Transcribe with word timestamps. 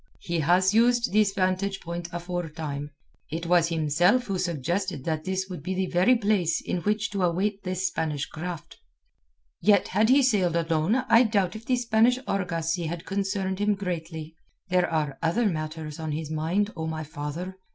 He 0.21 0.39
has 0.39 0.73
used 0.73 1.13
this 1.13 1.31
vantage 1.31 1.79
point 1.79 2.07
afore 2.11 2.49
time. 2.49 2.89
It 3.29 3.45
was 3.45 3.69
himself 3.69 4.23
who 4.23 4.39
suggested 4.39 5.03
that 5.03 5.25
this 5.25 5.45
would 5.47 5.61
be 5.61 5.75
the 5.75 5.85
very 5.91 6.15
place 6.15 6.59
in 6.59 6.77
which 6.77 7.11
to 7.11 7.21
await 7.21 7.61
this 7.61 7.85
Spanish 7.85 8.25
craft." 8.25 8.79
"Yet 9.61 9.89
had 9.89 10.09
he 10.09 10.23
sailed 10.23 10.55
alone 10.55 10.95
I 11.07 11.21
doubt 11.21 11.55
if 11.55 11.65
the 11.67 11.75
Spanish 11.75 12.17
argosy 12.25 12.87
had 12.87 13.05
concerned 13.05 13.59
him 13.59 13.75
greatly. 13.75 14.35
There 14.69 14.89
are 14.91 15.19
other 15.21 15.45
matters 15.45 15.99
on 15.99 16.13
his 16.13 16.31
mind, 16.31 16.73
O 16.75 16.87
my 16.87 17.03
father. 17.03 17.59